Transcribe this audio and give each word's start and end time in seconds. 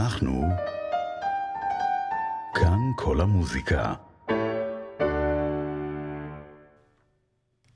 אנחנו 0.00 0.42
כאן 2.54 2.78
כל 2.96 3.20
המוזיקה. 3.20 3.94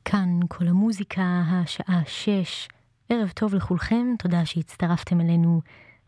כאן 0.05 0.41
כל 0.49 0.67
המוזיקה, 0.69 1.43
השעה 1.47 2.03
שש. 2.07 2.69
ערב 3.09 3.29
טוב 3.29 3.55
לכולכם, 3.55 4.07
תודה 4.19 4.47
שהצטרפתם 4.47 5.21
אלינו. 5.21 5.61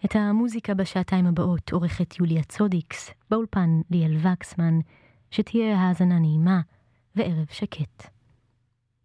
את 0.05 0.17
המוזיקה 0.17 0.75
בשעתיים 0.75 1.27
הבאות 1.27 1.73
עורכת 1.73 2.21
יוליה 2.21 2.43
צודיקס, 2.43 3.11
באולפן 3.31 3.81
ליאל 3.91 4.17
וקסמן, 4.17 4.79
שתהיה 5.31 5.81
האזנה 5.81 6.19
נעימה 6.19 6.61
וערב 7.17 7.47
שקט. 7.51 8.09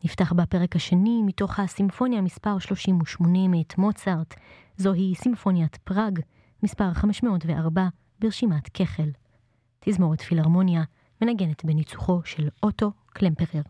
נפתח 0.03 0.33
בפרק 0.33 0.75
השני 0.75 1.21
מתוך 1.25 1.59
הסימפוניה 1.59 2.21
מספר 2.21 2.59
38 2.59 3.47
מאת 3.47 3.77
מוצרט, 3.77 4.35
זוהי 4.77 5.15
סימפוניית 5.15 5.75
פראג, 5.83 6.19
מספר 6.63 6.93
504 6.93 7.87
ברשימת 8.19 8.69
כחל. 8.73 9.09
תזמורת 9.79 10.21
פילהרמוניה 10.21 10.83
מנגנת 11.21 11.65
בניצוחו 11.65 12.21
של 12.25 12.49
אוטו 12.63 12.91
קלמפרר. 13.07 13.61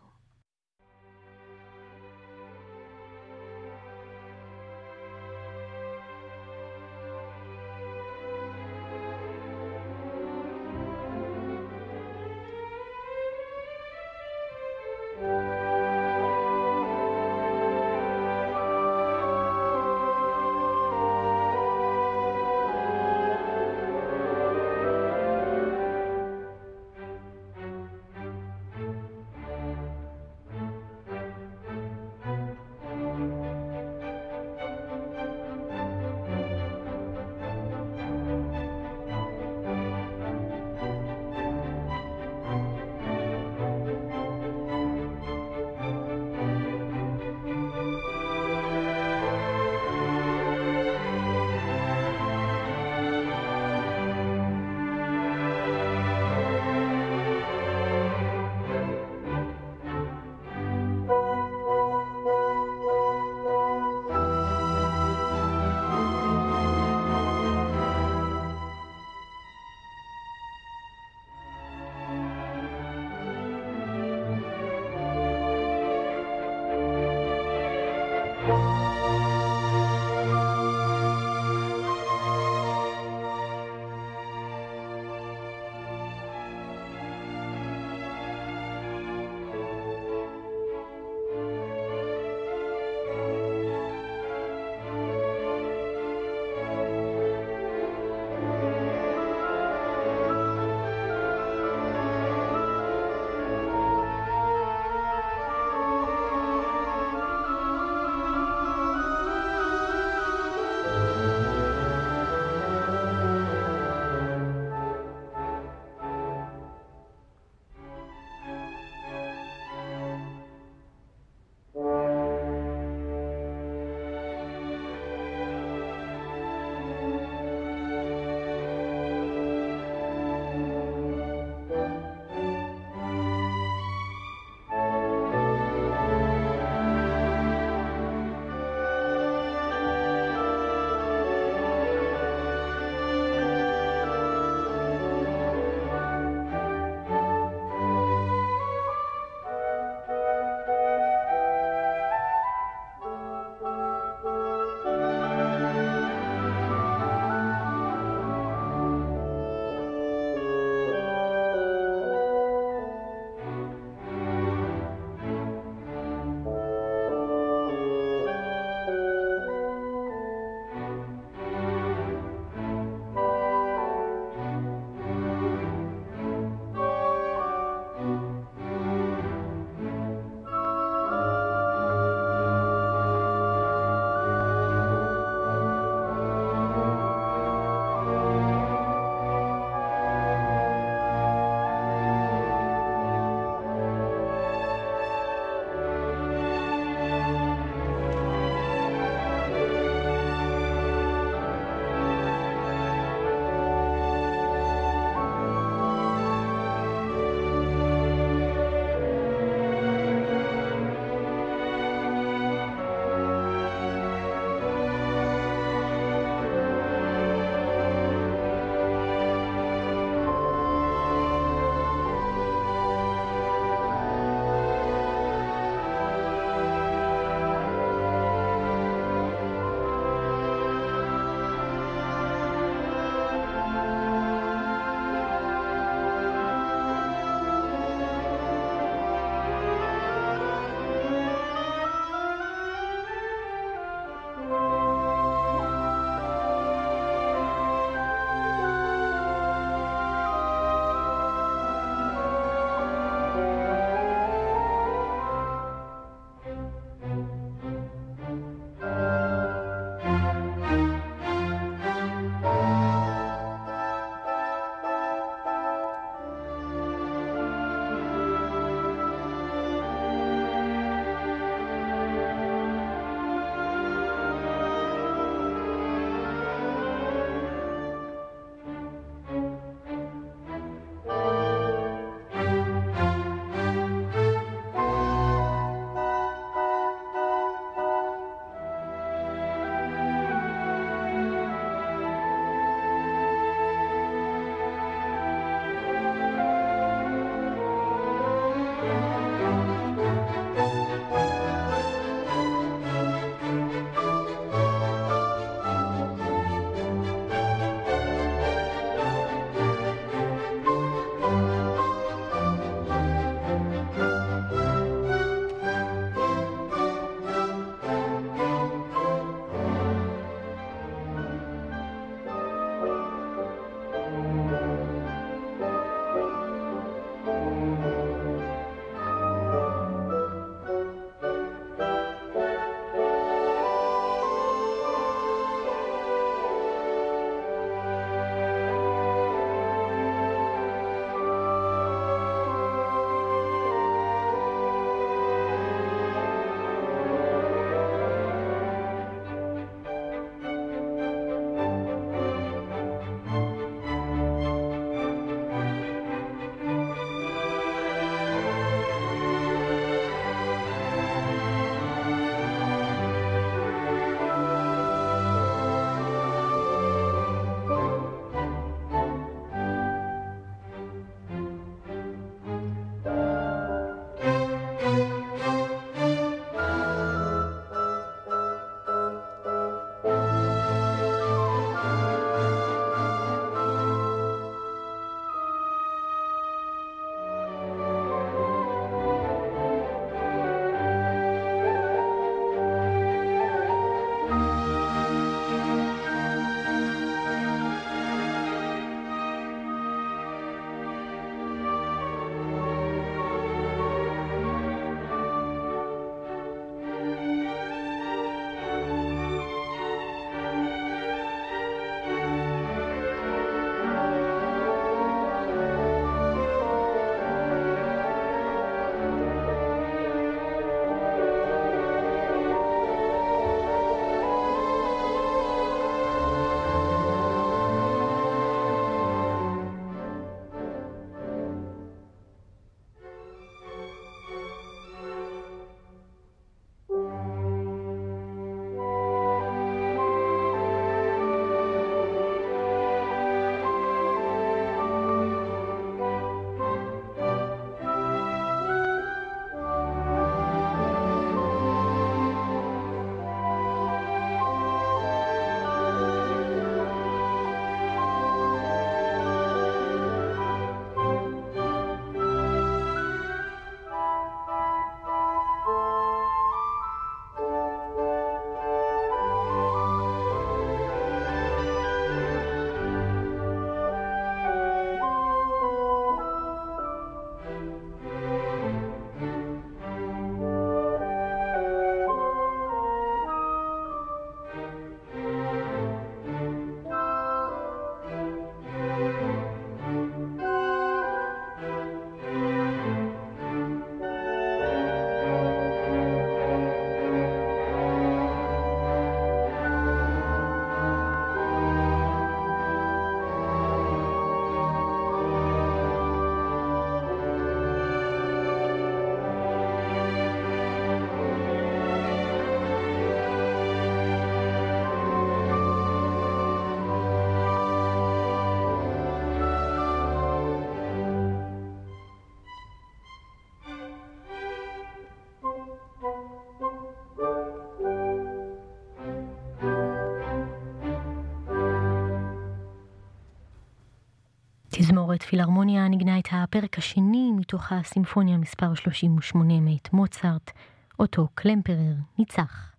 תזמורת 534.84 535.22
פילהרמוניה 535.22 535.88
ניגנה 535.88 536.18
את 536.18 536.28
הפרק 536.32 536.78
השני 536.78 537.32
מתוך 537.36 537.72
הסימפוניה 537.72 538.36
מספר 538.36 538.74
38 538.74 539.60
מאת 539.60 539.92
מוצרט, 539.92 540.50
אותו 540.98 541.28
קלמפרר 541.34 541.94
ניצח. 542.18 542.72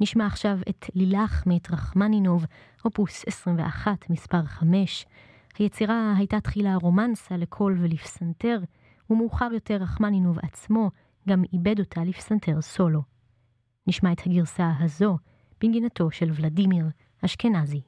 נשמע 0.00 0.26
עכשיו 0.26 0.58
את 0.68 0.86
לילך 0.94 1.46
מאת 1.46 1.70
רחמנינוב, 1.70 2.44
אופוס 2.84 3.24
21 3.26 4.10
מספר 4.10 4.44
5. 4.44 5.06
היצירה 5.58 6.12
הייתה 6.16 6.40
תחילה 6.40 6.76
רומנסה 6.76 7.36
לקול 7.36 7.76
ולפסנתר, 7.80 8.58
ומאוחר 9.10 9.48
יותר 9.52 9.76
רחמנינוב 9.76 10.38
עצמו 10.38 10.90
גם 11.28 11.42
איבד 11.52 11.80
אותה 11.80 12.04
לפסנתר 12.04 12.60
סולו. 12.60 13.02
נשמע 13.86 14.12
את 14.12 14.20
הגרסה 14.26 14.72
הזו 14.80 15.18
בנגינתו 15.60 16.10
של 16.10 16.30
ולדימיר 16.34 16.86
אשכנזי. 17.24 17.80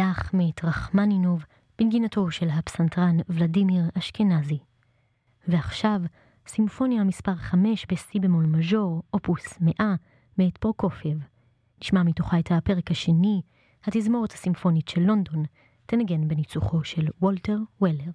לילך 0.00 0.34
מאת 0.34 0.64
רחמנינוב 0.64 1.44
בנגינתו 1.78 2.30
של 2.30 2.50
הפסנתרן 2.50 3.16
ולדימיר 3.28 3.84
אשכנזי. 3.98 4.58
ועכשיו, 5.48 6.00
סימפוניה 6.46 7.04
מספר 7.04 7.34
5 7.34 7.86
בסי 7.86 8.20
במול 8.20 8.46
מז'ור, 8.46 9.02
אופוס 9.14 9.58
100, 9.60 9.94
מאת 10.38 10.58
פרוקופייב. 10.58 11.18
נשמע 11.82 12.02
מתוכה 12.02 12.38
את 12.38 12.52
הפרק 12.52 12.90
השני, 12.90 13.42
התזמורת 13.84 14.32
הסימפונית 14.32 14.88
של 14.88 15.00
לונדון, 15.00 15.44
תנגן 15.86 16.28
בניצוחו 16.28 16.84
של 16.84 17.06
וולטר 17.20 17.58
וולר. 17.80 18.10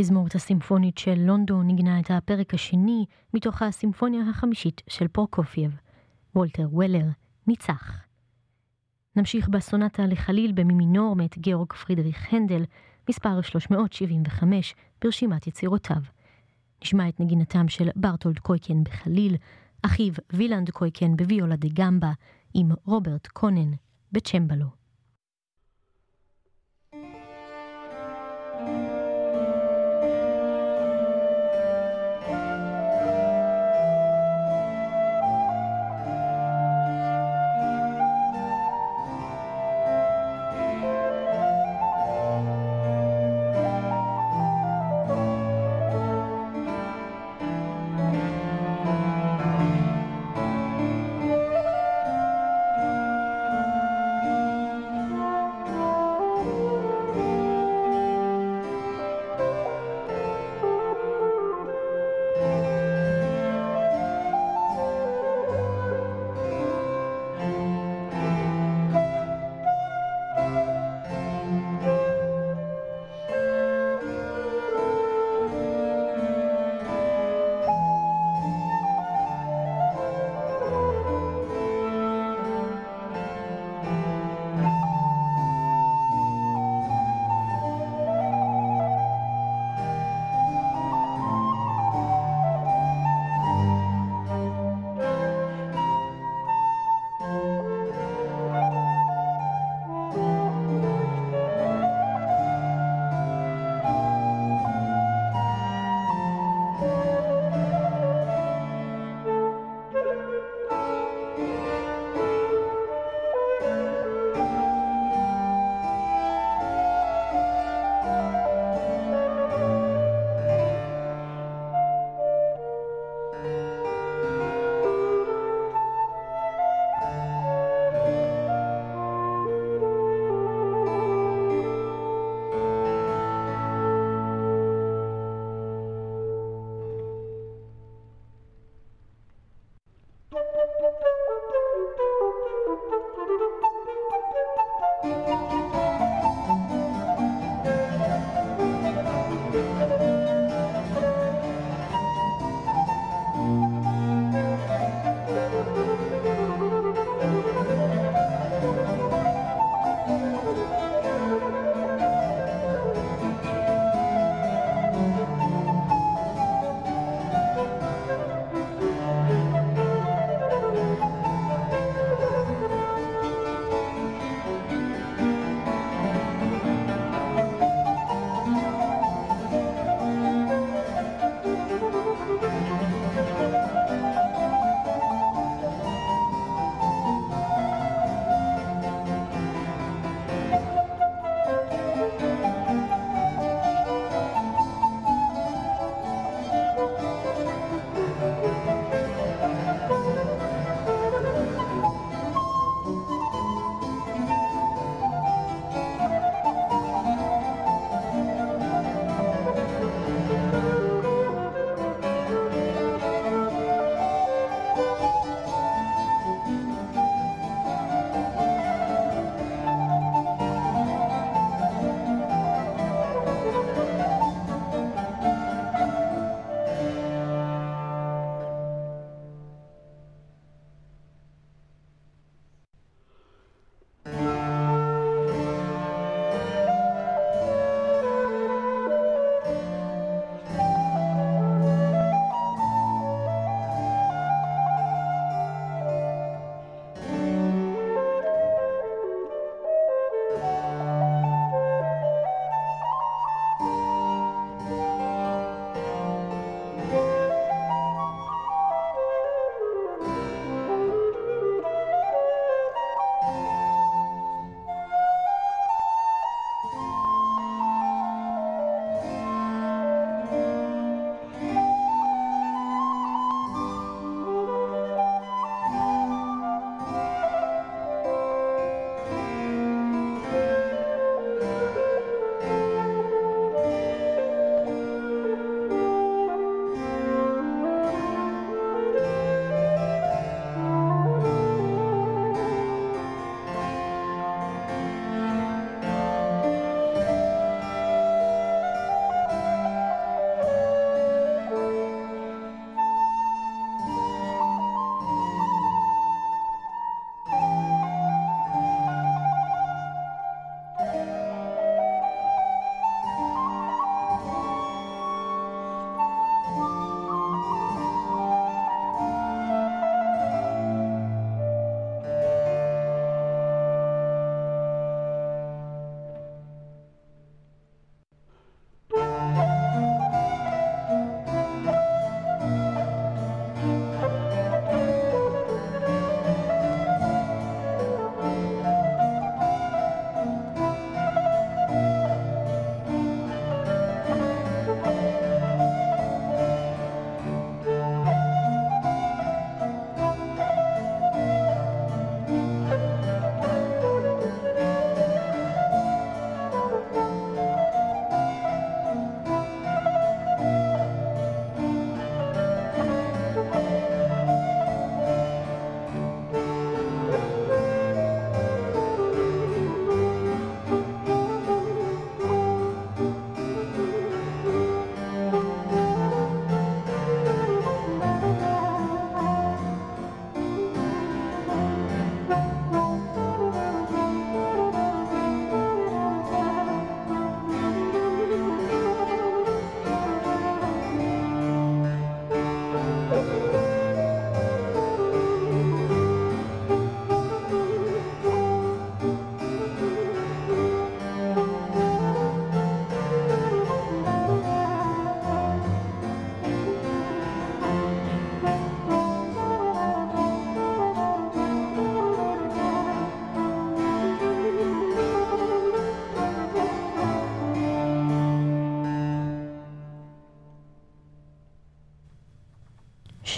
התזמורת 0.00 0.34
הסימפונית 0.34 0.98
של 0.98 1.14
לונדון 1.14 1.66
ניגנה 1.66 2.00
את 2.00 2.10
הפרק 2.10 2.54
השני 2.54 3.04
מתוך 3.34 3.62
הסימפוניה 3.62 4.20
החמישית 4.30 4.82
של 4.88 5.08
פרוקופייב. 5.08 5.76
וולטר 6.34 6.68
וולר 6.70 7.04
ניצח. 7.46 8.04
נמשיך 9.16 9.48
בסונטה 9.48 10.06
לחליל 10.06 10.52
במי 10.52 10.74
מינור 10.74 11.16
מאת 11.16 11.38
גאורג 11.38 11.72
פרידריך 11.72 12.32
הנדל, 12.32 12.64
מספר 13.08 13.40
375 13.40 14.74
ברשימת 15.02 15.46
יצירותיו. 15.46 16.02
נשמע 16.84 17.08
את 17.08 17.20
נגינתם 17.20 17.68
של 17.68 17.88
ברטולד 17.96 18.38
קויקן 18.38 18.84
בחליל, 18.84 19.36
אחיו 19.82 20.12
וילנד 20.32 20.70
קויקן 20.70 21.16
בוויולה 21.16 21.56
דה 21.56 21.68
גמבה, 21.74 22.12
עם 22.54 22.68
רוברט 22.84 23.26
קונן 23.26 23.72
בצ'מבלו. 24.12 24.75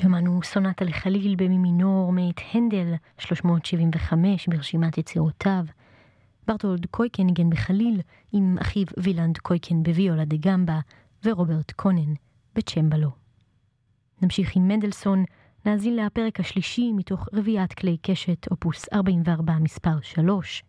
שמענו 0.00 0.40
סונטה 0.42 0.84
לחליל 0.84 1.34
במי 1.34 1.58
מינור 1.58 2.12
מאת 2.12 2.40
הנדל 2.52 2.94
375 3.18 4.48
ברשימת 4.48 4.98
יצירותיו. 4.98 5.64
ברטולד 6.46 6.86
קויקן 6.86 7.22
ניגן 7.22 7.50
בחליל 7.50 8.00
עם 8.32 8.56
אחיו 8.60 8.86
וילנד 8.96 9.38
קויקן 9.38 9.82
בוויולה 9.82 10.24
דה 10.24 10.36
גמבה 10.40 10.80
ורוברט 11.24 11.72
קונן 11.72 12.14
בצ'מבלו. 12.54 13.10
נמשיך 14.22 14.56
עם 14.56 14.68
מנדלסון, 14.68 15.24
נאזין 15.66 15.96
לפרק 15.96 16.40
השלישי 16.40 16.92
מתוך 16.92 17.28
רביעיית 17.32 17.72
כלי 17.72 17.96
קשת 18.02 18.50
אופוס 18.50 18.86
44 18.92 19.52
מספר 19.58 20.00
3. 20.02 20.62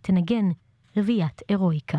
תנגן 0.00 0.48
רביעיית 0.96 1.42
אירואיקה. 1.48 1.98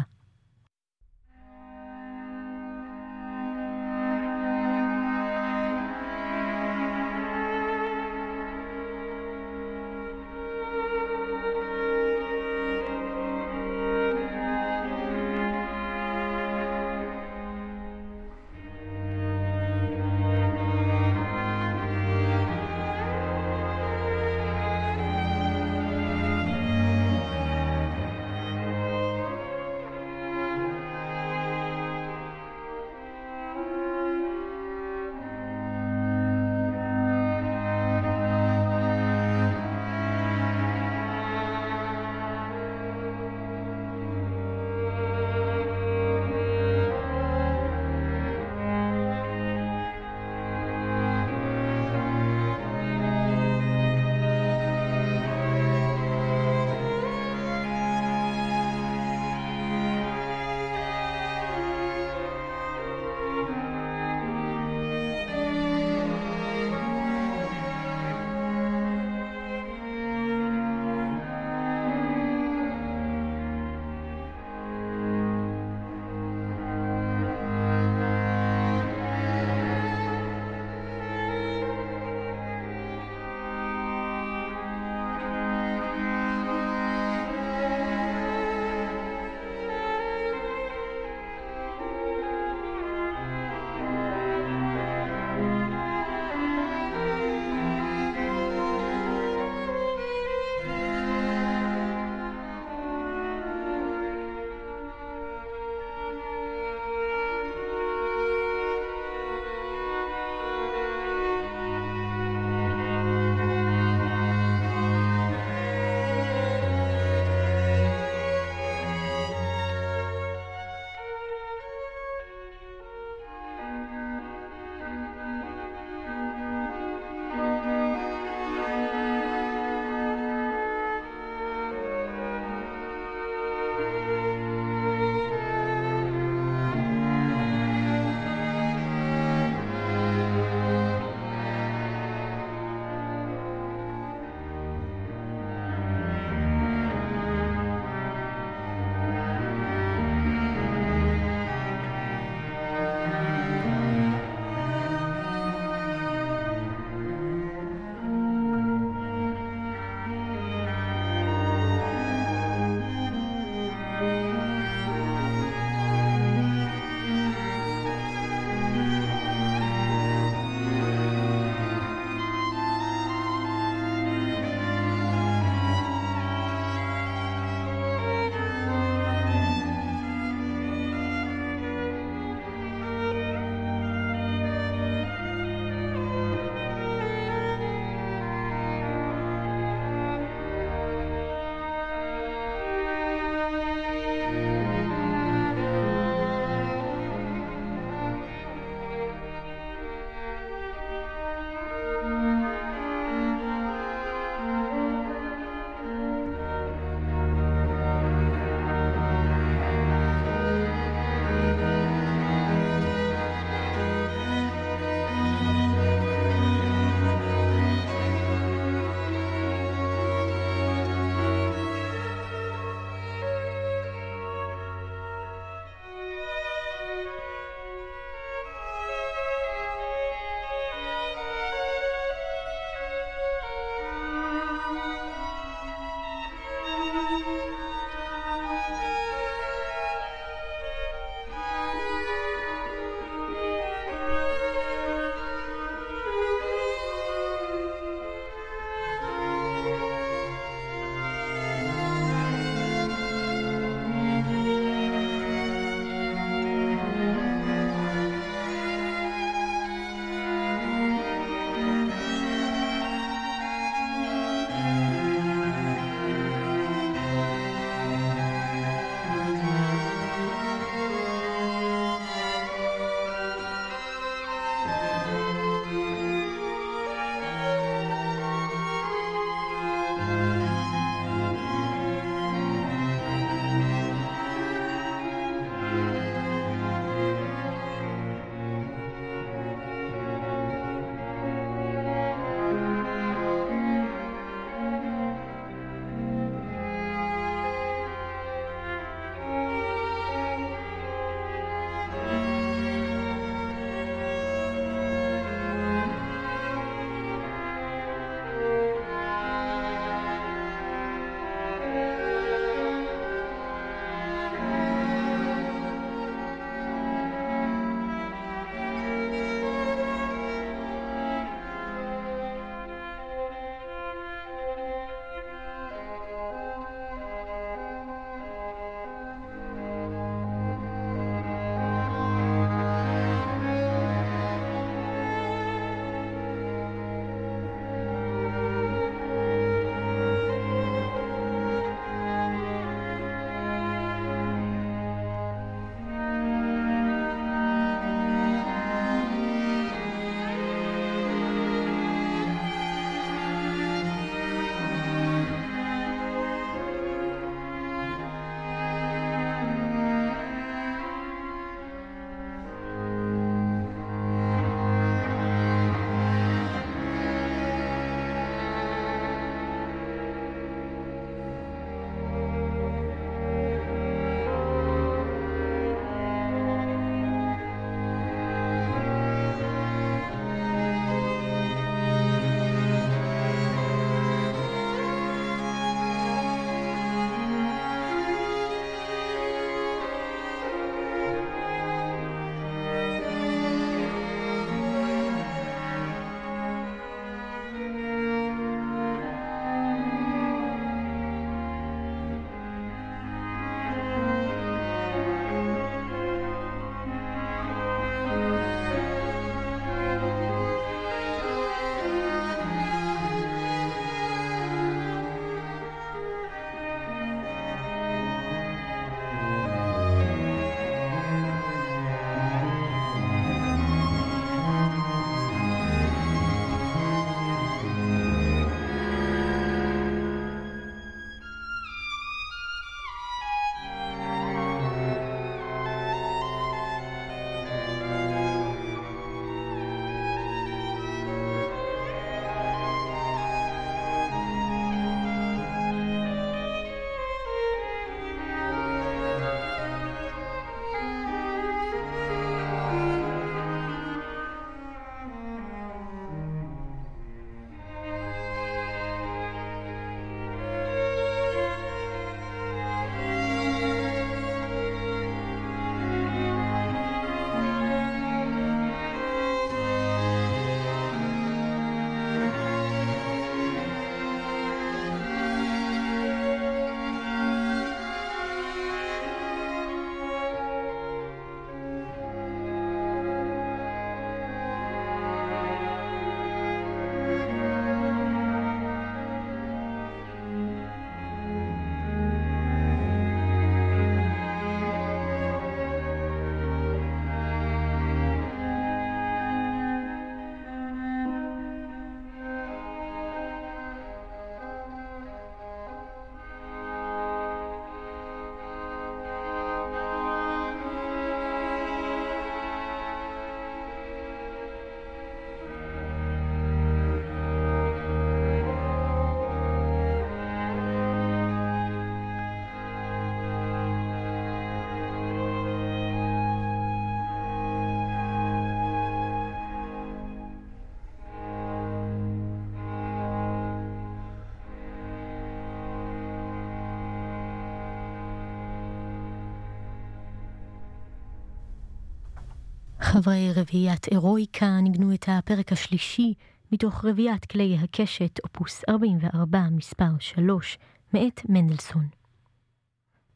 חברי 542.92 543.34
רביעיית 543.36 543.88
אירויקה 543.88 544.62
ניגנו 544.62 544.94
את 544.94 545.06
הפרק 545.08 545.52
השלישי 545.52 546.14
מתוך 546.52 546.86
רביעיית 546.86 547.26
כלי 547.26 547.58
הקשת, 547.62 548.20
אופוס 548.24 548.64
44, 548.70 549.40
מספר 549.52 549.90
3, 550.00 550.58
מאת 550.94 551.22
מנדלסון. 551.30 551.88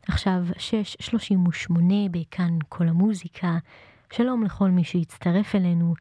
עכשיו 0.08 0.44
6.38 1.70 1.74
בכאן 2.12 2.58
כל 2.70 2.88
המוזיקה. 2.88 3.58
שלום 4.14 4.44
לכל 4.44 4.70
מי 4.70 4.84
שהצטרף 4.84 5.56
אלינו. 5.56 5.94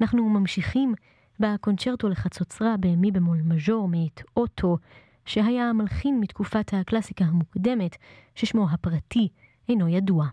אנחנו 0.00 0.28
ממשיכים 0.28 0.94
בקונצ'רטו 1.40 2.08
לחצוצרה 2.08 2.74
במי 2.80 3.10
במול 3.10 3.38
מז'ור 3.44 3.88
מאת 3.88 4.22
אוטו, 4.36 4.76
שהיה 5.24 5.72
מלחין 5.72 6.20
מתקופת 6.20 6.74
הקלאסיקה 6.74 7.24
המוקדמת, 7.24 7.96
ששמו 8.34 8.66
הפרטי 8.70 9.28
אינו 9.68 9.88
ידוע. 9.88 10.26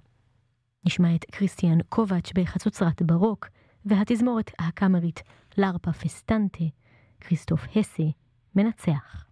נשמע 0.86 1.16
את 1.16 1.26
כריסטיאן 1.32 1.78
קובץ' 1.90 2.32
בחצוצרת 2.36 3.02
ברוק, 3.02 3.48
והתזמורת 3.86 4.52
הקאמרית 4.60 5.24
לארפה 5.58 5.94
פסטנטה, 5.94 6.64
כריסטוף 7.20 7.62
הסה, 7.76 8.04
מנצח. 8.56 9.25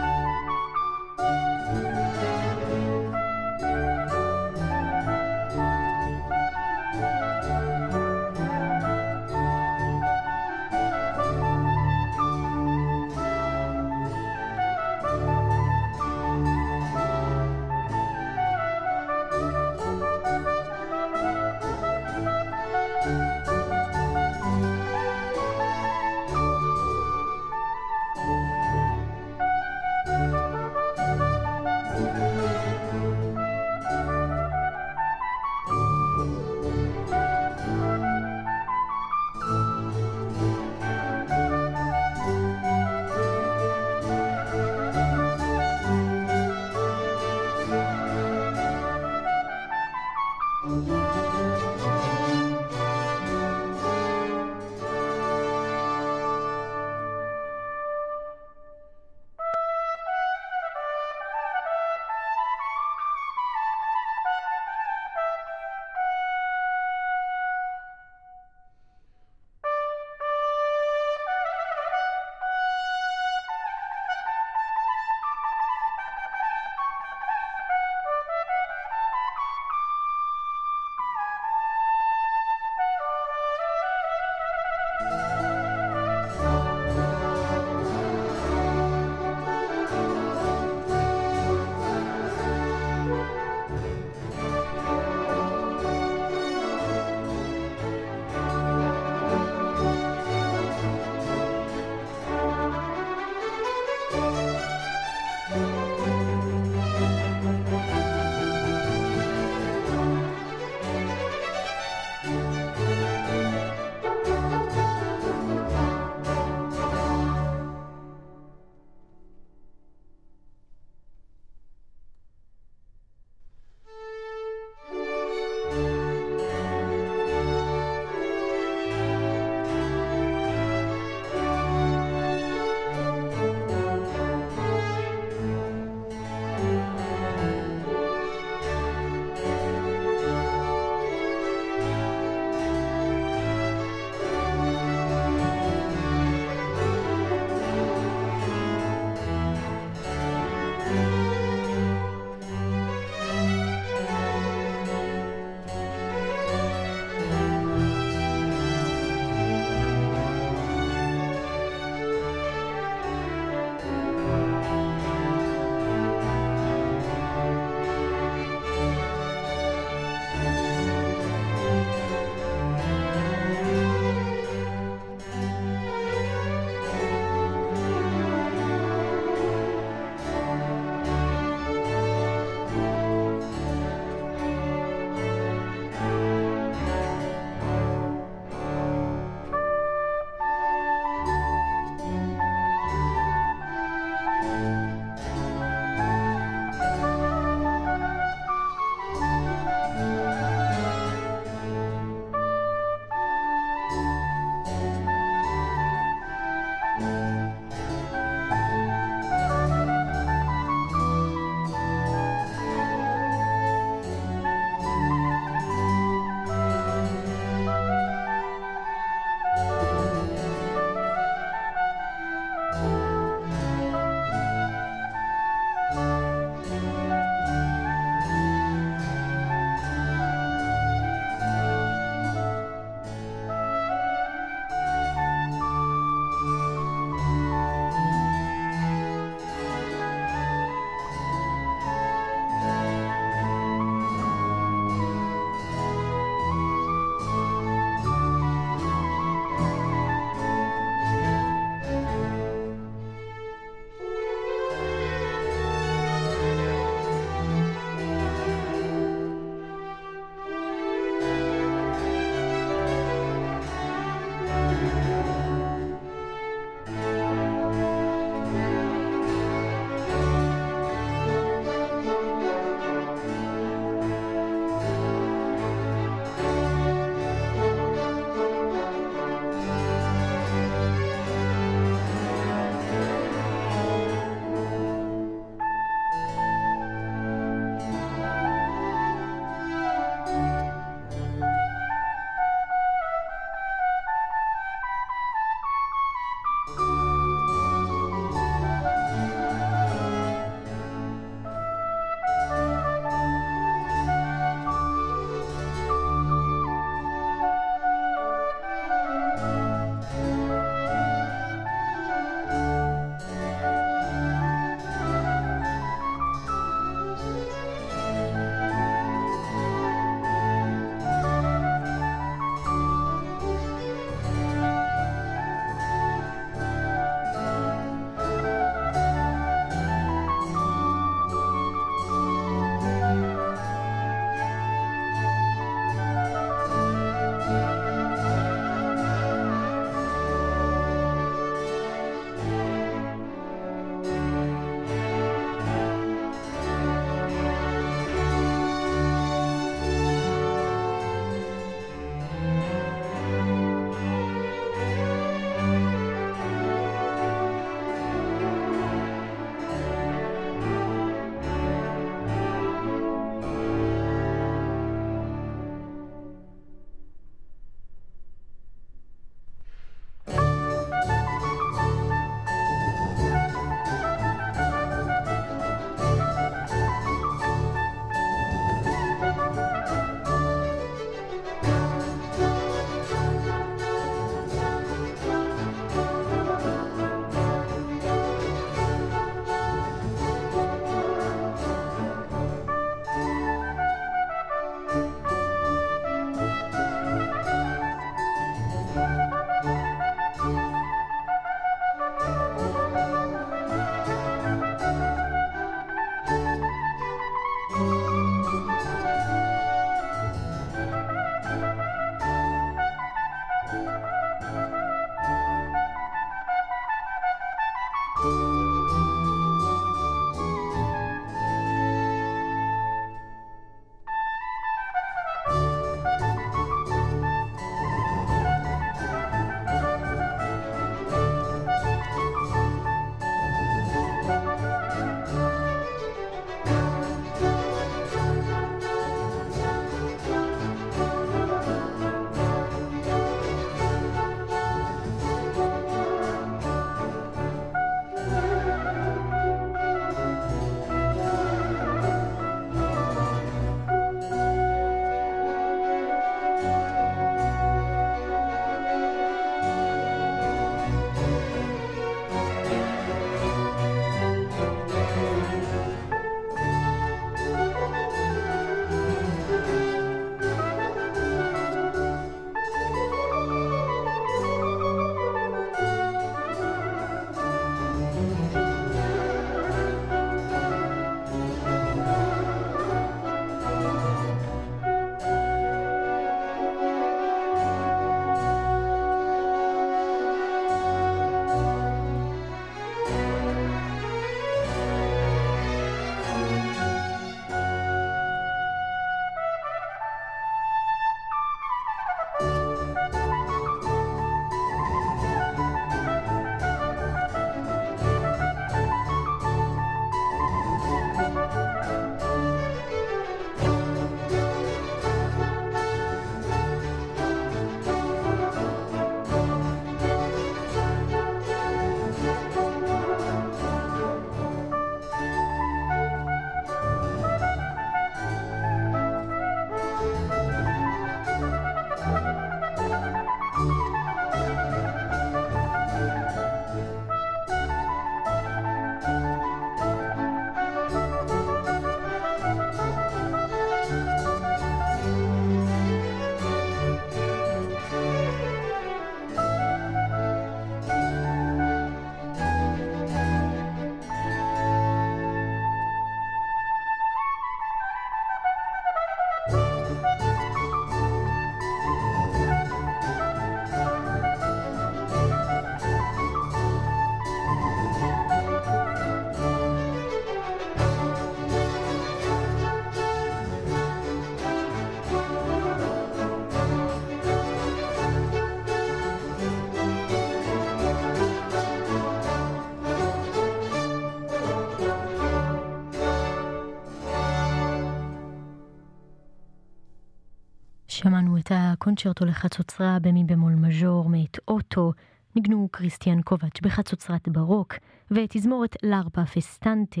את 591.44 591.52
הקונצ'רטו 591.54 592.24
לחצוצרה 592.24 592.98
במי 593.02 593.24
במול 593.24 593.54
מז'ור 593.54 594.08
מאת 594.08 594.38
אוטו, 594.48 594.92
ניגנו 595.36 595.68
כריסטיאן 595.72 596.22
קובץ' 596.22 596.60
בחצוצרת 596.62 597.28
ברוק, 597.28 597.74
ותזמורת 598.10 598.76
לארפה 598.82 599.24
פסטנטה, 599.24 600.00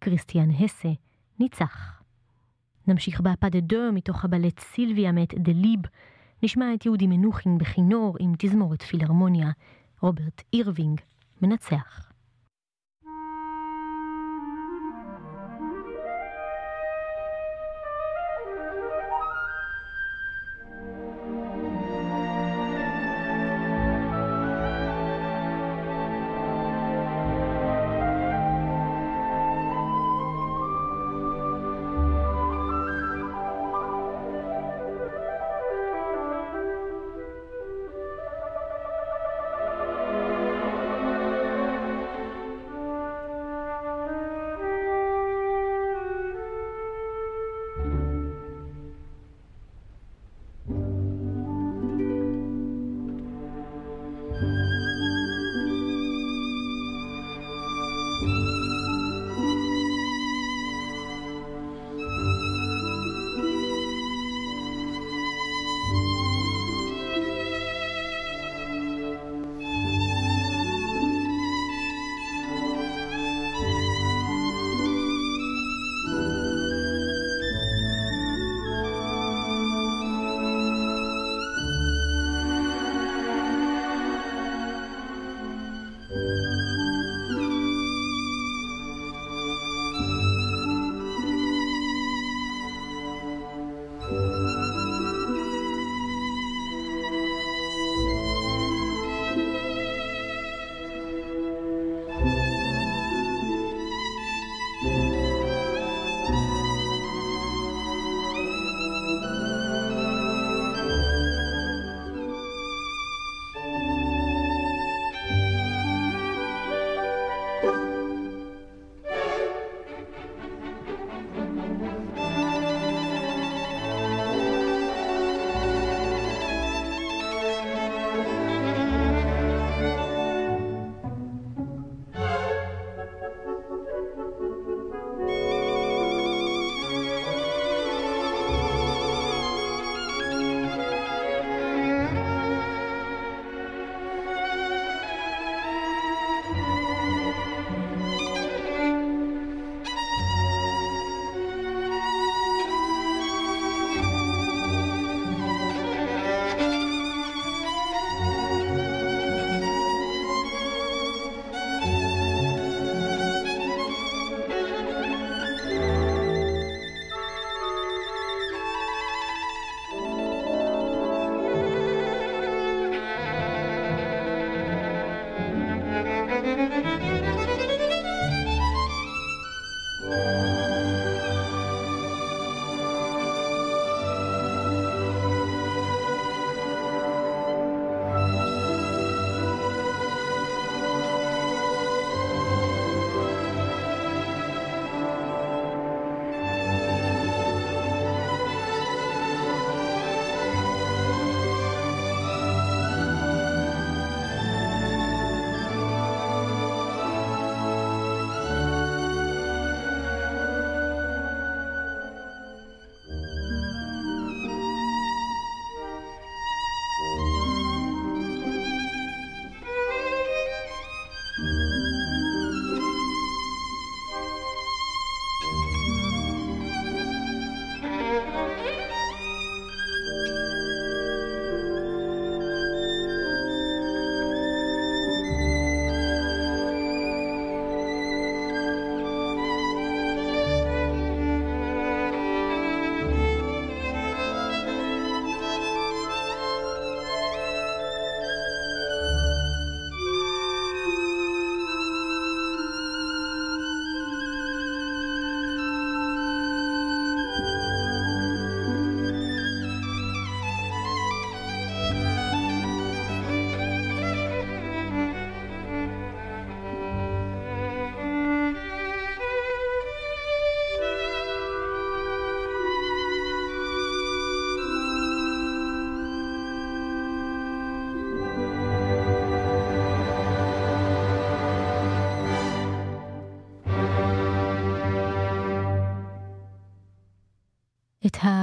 כריסטיאן 0.00 0.50
הסה, 0.50 0.88
ניצח. 1.40 2.02
נמשיך 2.88 3.20
בפה 3.20 3.44
דה 3.44 3.60
דו 3.60 3.92
מתוך 3.92 4.24
הבלט 4.24 4.60
סילביה 4.60 5.12
מאת 5.12 5.34
דליב, 5.34 5.80
נשמע 6.42 6.74
את 6.74 6.86
יהודי 6.86 7.06
מנוחין 7.06 7.58
בכינור 7.58 8.16
עם 8.20 8.32
תזמורת 8.38 8.82
פילהרמוניה, 8.82 9.50
רוברט 10.00 10.42
אירווינג, 10.52 11.00
מנצח. 11.42 12.11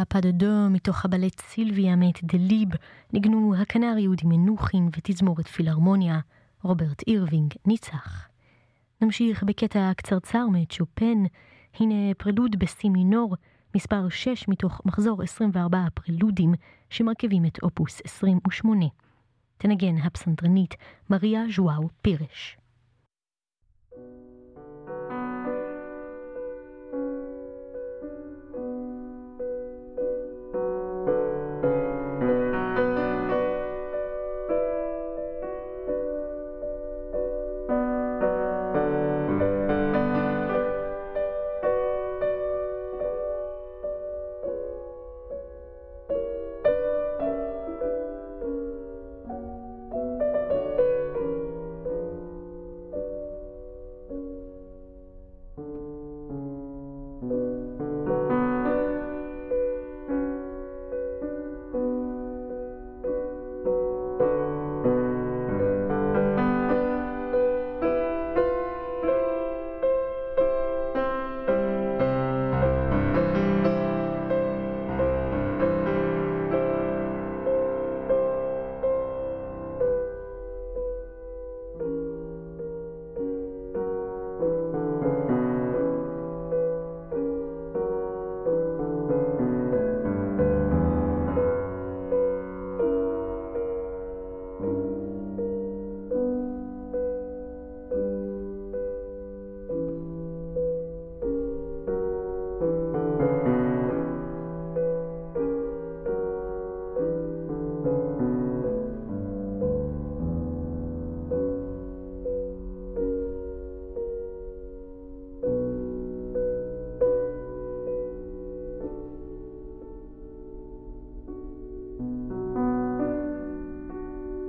את 0.10 0.16
הפה 0.16 0.39
דה 0.39 0.54
דו 0.54 0.70
מתוך 0.70 1.06
הבלט 1.06 1.42
סילביה 1.42 1.96
מאת 1.96 2.24
דליב 2.24 2.70
ניגנו 3.14 3.56
הכנר 3.62 3.98
יהודי 3.98 4.26
מנוחין 4.26 4.90
ותזמורת 4.98 5.48
פילהרמוניה, 5.48 6.20
רוברט 6.64 7.02
אירווינג 7.08 7.54
ניצח. 7.66 8.28
נמשיך 9.02 9.44
בקטע 9.44 9.92
קצרצר 9.94 10.48
מאת 10.48 10.72
שופן, 10.72 11.24
הנה 11.80 12.14
פרלוד 12.18 12.56
בסי 12.60 12.90
מינור, 12.90 13.36
מספר 13.76 14.10
6 14.10 14.48
מתוך 14.48 14.82
מחזור 14.86 15.24
24 15.24 15.86
הפרלודים 15.88 16.54
שמרכיבים 16.90 17.46
את 17.46 17.60
אופוס 17.64 18.02
28. 18.06 18.86
תנגן 19.58 19.98
הפסנתרנית 19.98 20.76
מריה 21.10 21.44
ז'ואאו 21.56 21.90
פירש. 22.02 22.58